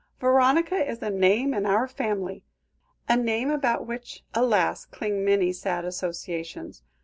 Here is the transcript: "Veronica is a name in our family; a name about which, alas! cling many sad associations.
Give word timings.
"Veronica 0.19 0.77
is 0.77 0.99
a 1.03 1.11
name 1.11 1.53
in 1.53 1.63
our 1.67 1.87
family; 1.87 2.43
a 3.07 3.15
name 3.15 3.51
about 3.51 3.85
which, 3.85 4.23
alas! 4.33 4.83
cling 4.83 5.23
many 5.23 5.53
sad 5.53 5.85
associations. 5.85 6.81